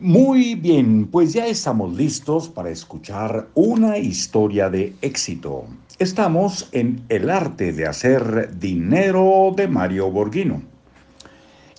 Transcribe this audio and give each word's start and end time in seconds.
Muy 0.00 0.56
bien, 0.56 1.06
pues 1.06 1.32
ya 1.32 1.46
estamos 1.46 1.96
listos 1.96 2.50
para 2.50 2.68
escuchar 2.68 3.48
una 3.54 3.96
historia 3.96 4.68
de 4.68 4.94
éxito. 5.00 5.64
Estamos 5.98 6.68
en 6.72 7.02
El 7.08 7.30
arte 7.30 7.72
de 7.72 7.86
hacer 7.86 8.58
dinero 8.58 9.54
de 9.56 9.66
Mario 9.66 10.10
Borghino. 10.10 10.60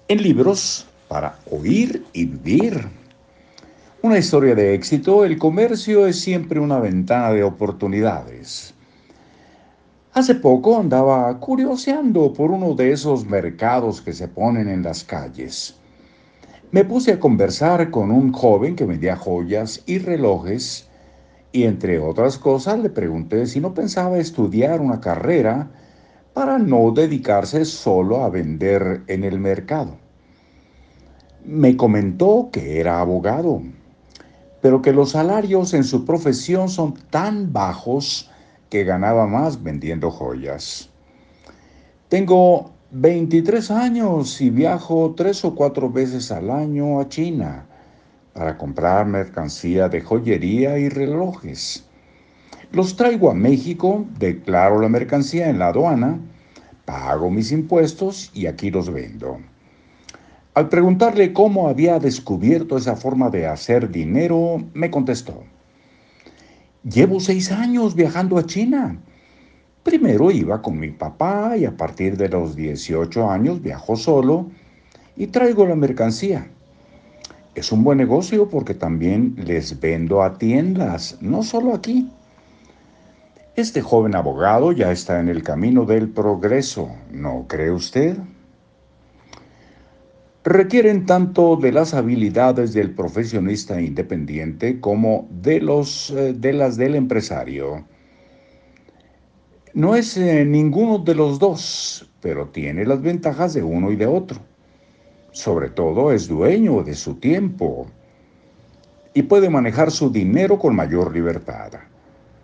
En 0.07 0.23
libros 0.23 0.87
para 1.07 1.37
oír 1.51 2.07
y 2.13 2.25
vivir. 2.25 2.87
Una 4.01 4.17
historia 4.17 4.55
de 4.55 4.73
éxito, 4.73 5.23
el 5.23 5.37
comercio 5.37 6.07
es 6.07 6.19
siempre 6.19 6.59
una 6.59 6.79
ventana 6.79 7.29
de 7.29 7.43
oportunidades. 7.43 8.73
Hace 10.13 10.33
poco 10.33 10.79
andaba 10.79 11.39
curioseando 11.39 12.33
por 12.33 12.49
uno 12.49 12.73
de 12.73 12.93
esos 12.93 13.27
mercados 13.27 14.01
que 14.01 14.13
se 14.13 14.27
ponen 14.27 14.69
en 14.69 14.81
las 14.81 15.03
calles. 15.03 15.75
Me 16.69 16.83
puse 16.83 17.13
a 17.13 17.19
conversar 17.19 17.91
con 17.91 18.11
un 18.11 18.33
joven 18.33 18.75
que 18.75 18.83
vendía 18.83 19.15
joyas 19.15 19.83
y 19.85 19.99
relojes 19.99 20.89
y 21.53 21.63
entre 21.63 21.97
otras 21.97 22.37
cosas 22.37 22.79
le 22.79 22.89
pregunté 22.89 23.45
si 23.45 23.61
no 23.61 23.73
pensaba 23.73 24.17
estudiar 24.17 24.81
una 24.81 24.99
carrera 24.99 25.71
para 26.33 26.59
no 26.59 26.91
dedicarse 26.91 27.63
solo 27.63 28.21
a 28.25 28.29
vender 28.29 29.03
en 29.07 29.23
el 29.23 29.39
mercado. 29.39 29.97
Me 31.45 31.77
comentó 31.77 32.49
que 32.51 32.81
era 32.81 32.99
abogado, 32.99 33.61
pero 34.61 34.81
que 34.81 34.91
los 34.91 35.11
salarios 35.11 35.73
en 35.73 35.85
su 35.85 36.03
profesión 36.03 36.67
son 36.67 36.95
tan 37.09 37.53
bajos 37.53 38.29
que 38.69 38.83
ganaba 38.83 39.25
más 39.25 39.63
vendiendo 39.63 40.11
joyas. 40.11 40.89
Tengo 42.09 42.71
23 42.91 43.69
años 43.71 44.39
y 44.39 44.49
viajo 44.49 45.13
tres 45.17 45.43
o 45.43 45.53
cuatro 45.53 45.89
veces 45.89 46.31
al 46.31 46.49
año 46.49 47.01
a 47.01 47.09
China 47.09 47.65
para 48.31 48.57
comprar 48.57 49.05
mercancía 49.05 49.89
de 49.89 49.99
joyería 49.99 50.79
y 50.79 50.87
relojes. 50.87 51.85
Los 52.71 52.95
traigo 52.95 53.29
a 53.29 53.33
México, 53.33 54.05
declaro 54.17 54.79
la 54.79 54.87
mercancía 54.87 55.49
en 55.49 55.59
la 55.59 55.67
aduana, 55.67 56.17
pago 56.85 57.29
mis 57.29 57.51
impuestos 57.51 58.31
y 58.33 58.45
aquí 58.45 58.71
los 58.71 58.89
vendo. 58.89 59.37
Al 60.53 60.69
preguntarle 60.69 61.33
cómo 61.33 61.67
había 61.67 61.99
descubierto 61.99 62.77
esa 62.77 62.95
forma 62.95 63.29
de 63.29 63.47
hacer 63.47 63.91
dinero, 63.91 64.63
me 64.73 64.89
contestó, 64.89 65.43
llevo 66.89 67.19
seis 67.19 67.51
años 67.51 67.95
viajando 67.95 68.37
a 68.37 68.45
China 68.45 68.97
Primero 69.87 70.31
iba 70.31 70.61
con 70.61 70.77
mi 70.77 70.89
papá 70.89 71.55
y 71.55 71.63
a 71.63 71.77
partir 71.77 72.17
de 72.17 72.27
los 72.27 72.57
18 72.57 73.31
años 73.31 73.61
viajo 73.61 73.95
solo 73.95 74.51
y 75.15 75.27
traigo 75.27 75.65
la 75.65 75.77
mercancía. 75.77 76.49
Es 77.55 77.71
un 77.71 77.85
buen 77.85 77.97
negocio 77.97 78.49
porque 78.49 78.73
también 78.73 79.35
les 79.37 79.79
vendo 79.79 80.23
a 80.23 80.37
tiendas, 80.37 81.17
no 81.21 81.41
solo 81.41 81.73
aquí. 81.73 82.11
Este 83.55 83.81
joven 83.81 84.13
abogado 84.13 84.73
ya 84.73 84.91
está 84.91 85.21
en 85.21 85.29
el 85.29 85.41
camino 85.41 85.85
del 85.85 86.09
progreso, 86.09 86.89
¿no 87.09 87.45
cree 87.47 87.71
usted? 87.71 88.17
Requieren 90.43 91.05
tanto 91.05 91.55
de 91.55 91.71
las 91.71 91.93
habilidades 91.93 92.73
del 92.73 92.93
profesionista 92.93 93.79
independiente 93.79 94.81
como 94.81 95.29
de, 95.31 95.61
los, 95.61 96.09
eh, 96.09 96.33
de 96.33 96.51
las 96.51 96.75
del 96.75 96.95
empresario. 96.95 97.85
No 99.77 99.93
es 99.93 100.17
eh, 100.17 100.43
ninguno 100.43 100.97
de 100.97 101.13
los 101.13 101.37
dos, 101.37 102.09
pero 102.19 102.47
tiene 102.47 102.83
las 102.83 102.99
ventajas 102.99 103.53
de 103.53 103.61
uno 103.61 103.91
y 103.91 103.95
de 103.95 104.07
otro. 104.07 104.39
Sobre 105.31 105.69
todo 105.69 106.11
es 106.11 106.27
dueño 106.27 106.81
de 106.81 106.95
su 106.95 107.13
tiempo 107.13 107.85
y 109.13 109.21
puede 109.21 109.51
manejar 109.51 109.91
su 109.91 110.09
dinero 110.09 110.57
con 110.57 110.75
mayor 110.75 111.13
libertad, 111.13 111.73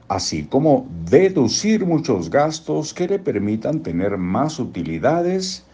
así 0.10 0.44
como 0.44 0.86
deducir 1.10 1.88
muchos 1.88 2.30
gastos 2.30 2.94
que 2.94 3.08
le 3.08 3.18
permitan 3.18 3.82
tener 3.82 4.16
más 4.16 4.60
utilidades 4.60 5.66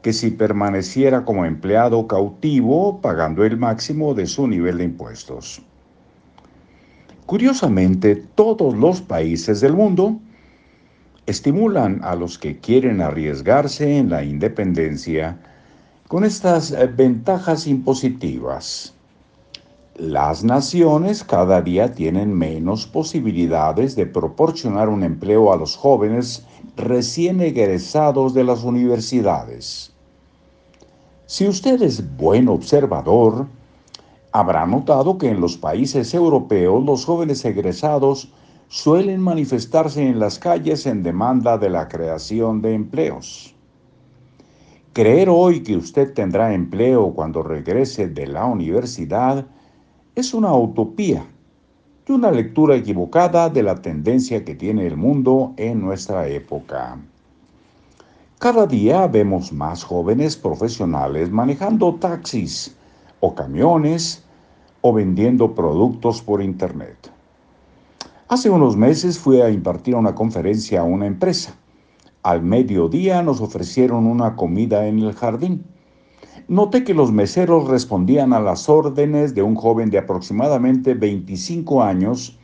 que 0.00 0.14
si 0.14 0.30
permaneciera 0.30 1.26
como 1.26 1.44
empleado 1.44 2.06
cautivo 2.06 3.02
pagando 3.02 3.44
el 3.44 3.58
máximo 3.58 4.14
de 4.14 4.24
su 4.24 4.48
nivel 4.48 4.78
de 4.78 4.84
impuestos. 4.84 5.60
Curiosamente, 7.26 8.16
todos 8.34 8.74
los 8.74 9.02
países 9.02 9.60
del 9.60 9.74
mundo 9.74 10.20
estimulan 11.26 12.00
a 12.04 12.14
los 12.14 12.38
que 12.38 12.58
quieren 12.58 13.00
arriesgarse 13.00 13.98
en 13.98 14.10
la 14.10 14.22
independencia 14.22 15.38
con 16.08 16.24
estas 16.24 16.70
eh, 16.70 16.86
ventajas 16.86 17.66
impositivas. 17.66 18.94
Las 19.96 20.44
naciones 20.44 21.24
cada 21.24 21.62
día 21.62 21.94
tienen 21.94 22.32
menos 22.32 22.86
posibilidades 22.86 23.96
de 23.96 24.06
proporcionar 24.06 24.88
un 24.88 25.02
empleo 25.02 25.52
a 25.52 25.56
los 25.56 25.74
jóvenes 25.74 26.46
recién 26.76 27.40
egresados 27.40 28.34
de 28.34 28.44
las 28.44 28.62
universidades. 28.62 29.92
Si 31.24 31.48
usted 31.48 31.82
es 31.82 32.16
buen 32.16 32.48
observador, 32.48 33.46
habrá 34.32 34.66
notado 34.66 35.18
que 35.18 35.30
en 35.30 35.40
los 35.40 35.56
países 35.56 36.12
europeos 36.14 36.84
los 36.84 37.04
jóvenes 37.04 37.44
egresados 37.44 38.28
suelen 38.68 39.20
manifestarse 39.20 40.06
en 40.06 40.18
las 40.18 40.38
calles 40.38 40.86
en 40.86 41.02
demanda 41.02 41.58
de 41.58 41.70
la 41.70 41.88
creación 41.88 42.60
de 42.62 42.74
empleos. 42.74 43.54
Creer 44.92 45.28
hoy 45.28 45.62
que 45.62 45.76
usted 45.76 46.14
tendrá 46.14 46.54
empleo 46.54 47.12
cuando 47.14 47.42
regrese 47.42 48.08
de 48.08 48.26
la 48.26 48.46
universidad 48.46 49.46
es 50.14 50.32
una 50.32 50.54
utopía 50.54 51.26
y 52.08 52.12
una 52.12 52.30
lectura 52.30 52.76
equivocada 52.76 53.50
de 53.50 53.62
la 53.62 53.74
tendencia 53.76 54.44
que 54.44 54.54
tiene 54.54 54.86
el 54.86 54.96
mundo 54.96 55.52
en 55.58 55.80
nuestra 55.80 56.26
época. 56.28 56.98
Cada 58.38 58.66
día 58.66 59.06
vemos 59.06 59.52
más 59.52 59.84
jóvenes 59.84 60.36
profesionales 60.36 61.30
manejando 61.30 61.94
taxis 61.96 62.76
o 63.20 63.34
camiones 63.34 64.24
o 64.80 64.92
vendiendo 64.92 65.54
productos 65.54 66.22
por 66.22 66.42
Internet. 66.42 67.15
Hace 68.28 68.50
unos 68.50 68.76
meses 68.76 69.20
fui 69.20 69.40
a 69.40 69.50
impartir 69.50 69.94
una 69.94 70.16
conferencia 70.16 70.80
a 70.80 70.84
una 70.84 71.06
empresa. 71.06 71.54
Al 72.24 72.42
mediodía 72.42 73.22
nos 73.22 73.40
ofrecieron 73.40 74.04
una 74.04 74.34
comida 74.34 74.88
en 74.88 74.98
el 74.98 75.12
jardín. 75.12 75.64
Noté 76.48 76.82
que 76.82 76.92
los 76.92 77.12
meseros 77.12 77.68
respondían 77.68 78.32
a 78.32 78.40
las 78.40 78.68
órdenes 78.68 79.36
de 79.36 79.42
un 79.42 79.54
joven 79.54 79.90
de 79.90 79.98
aproximadamente 79.98 80.94
25 80.94 81.84
años 81.84 82.36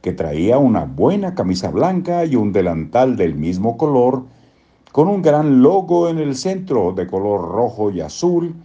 que 0.00 0.12
traía 0.12 0.58
una 0.58 0.86
buena 0.86 1.36
camisa 1.36 1.70
blanca 1.70 2.24
y 2.24 2.34
un 2.34 2.52
delantal 2.52 3.14
del 3.14 3.36
mismo 3.36 3.76
color, 3.76 4.24
con 4.90 5.06
un 5.06 5.22
gran 5.22 5.62
logo 5.62 6.08
en 6.08 6.18
el 6.18 6.34
centro 6.34 6.94
de 6.94 7.06
color 7.06 7.48
rojo 7.48 7.92
y 7.92 8.00
azul 8.00 8.56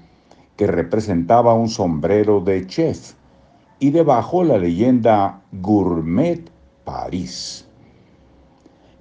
que 0.55 0.65
representaba 0.65 1.53
un 1.53 1.69
sombrero 1.69 2.41
de 2.41 2.65
chef 2.65 3.13
y 3.79 3.91
debajo 3.91 4.43
la 4.43 4.57
leyenda 4.57 5.41
Gourmet 5.51 6.49
París. 6.83 7.67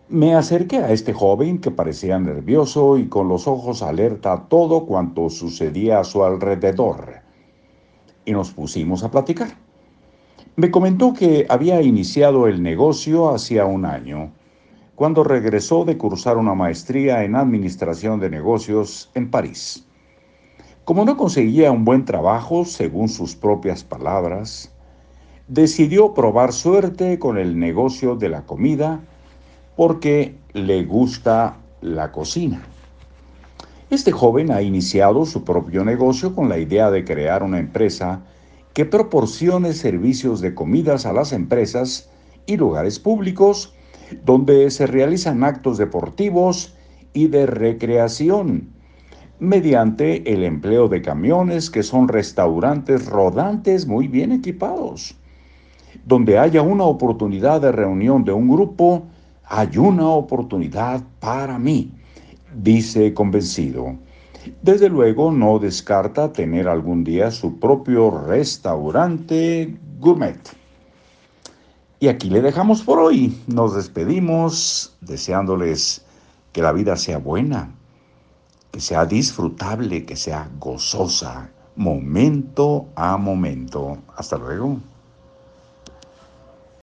Me 0.09 0.35
acerqué 0.35 0.79
a 0.79 0.93
este 0.93 1.13
joven 1.13 1.59
que 1.59 1.71
parecía 1.71 2.19
nervioso 2.19 2.97
y 2.97 3.09
con 3.09 3.29
los 3.29 3.49
ojos 3.49 3.83
alerta 3.83 4.33
a 4.33 4.49
todo 4.49 4.87
cuanto 4.87 5.31
sucedía 5.31 5.99
a 5.99 6.05
su 6.05 6.25
alrededor. 6.25 7.23
Y 8.25 8.33
nos 8.33 8.53
pusimos 8.53 9.03
a 9.03 9.11
platicar. 9.11 9.57
Me 10.55 10.71
comentó 10.71 11.13
que 11.13 11.47
había 11.49 11.83
iniciado 11.83 12.47
el 12.47 12.63
negocio 12.63 13.31
hacía 13.31 13.67
un 13.67 13.85
año, 13.85 14.33
cuando 14.95 15.25
regresó 15.25 15.85
de 15.85 15.99
cursar 15.99 16.39
una 16.39 16.55
maestría 16.55 17.25
en 17.25 17.35
Administración 17.35 18.21
de 18.21 18.31
Negocios 18.31 19.11
en 19.15 19.31
París. 19.31 19.86
Como 20.87 21.05
no 21.05 21.17
conseguía 21.17 21.73
un 21.73 21.85
buen 21.85 22.05
trabajo, 22.05 22.65
según 22.65 23.09
sus 23.09 23.35
propias 23.35 23.83
palabras, 23.83 24.71
decidió 25.49 26.15
probar 26.15 26.53
suerte 26.53 27.19
con 27.19 27.39
el 27.39 27.59
negocio 27.59 28.15
de 28.15 28.29
la 28.29 28.43
comida 28.43 29.01
porque 29.75 30.37
le 30.53 30.85
gusta 30.85 31.57
la 31.81 32.13
cocina. 32.13 32.63
Este 33.91 34.13
joven 34.13 34.53
ha 34.53 34.63
iniciado 34.63 35.27
su 35.27 35.43
propio 35.43 35.85
negocio 35.85 36.37
con 36.37 36.49
la 36.49 36.59
idea 36.59 36.93
de 36.93 37.05
crear 37.05 37.43
una 37.43 37.59
empresa 37.59 38.23
que 38.73 38.85
proporcione 38.85 39.73
servicios 39.73 40.41
de 40.41 40.55
comidas 40.55 41.05
a 41.05 41.13
las 41.13 41.33
empresas 41.33 42.11
y 42.47 42.59
lugares 42.59 43.01
públicos 43.01 43.75
donde 44.25 44.71
se 44.71 44.87
realizan 44.87 45.43
actos 45.43 45.79
deportivos 45.79 46.77
y 47.13 47.27
de 47.27 47.47
recreación 47.47 48.76
mediante 49.39 50.33
el 50.33 50.45
empleo 50.45 50.89
de 50.89 51.03
camiones 51.03 51.71
que 51.71 51.83
son 51.83 52.09
restaurantes 52.09 53.07
rodantes 53.07 53.87
muy 53.87 54.09
bien 54.09 54.33
equipados. 54.33 55.15
Donde 56.05 56.39
haya 56.39 56.63
una 56.63 56.85
oportunidad 56.85 57.61
de 57.61 57.73
reunión 57.73 58.25
de 58.25 58.33
un 58.33 58.49
grupo, 58.49 59.05
hay 59.45 59.77
una 59.77 60.09
oportunidad 60.09 61.03
para 61.21 61.59
mí, 61.59 61.93
dice 62.55 63.13
convencido. 63.13 63.97
Desde 64.63 64.89
luego 64.89 65.33
no 65.33 65.59
descarta 65.59 66.33
tener 66.33 66.69
algún 66.69 67.03
día 67.05 67.31
su 67.31 67.59
propio 67.59 68.11
restaurante 68.11 69.77
gourmet. 69.99 70.39
Y 71.99 72.09
aquí 72.09 72.31
le 72.31 72.43
dejamos 72.43 72.83
por 72.83 72.99
hoy. 72.99 73.37
Nos 73.47 73.75
despedimos 73.75 74.97
deseándoles 75.01 76.05
que 76.53 76.63
la 76.63 76.73
vida 76.73 76.97
sea 76.97 77.19
buena, 77.19 77.71
que 78.77 78.83
sea 78.83 79.07
disfrutable, 79.07 80.05
que 80.05 80.17
sea 80.17 80.51
gozosa, 80.61 81.51
momento 81.77 82.89
a 82.95 83.17
momento. 83.17 83.97
Hasta 84.15 84.37
luego. 84.37 84.79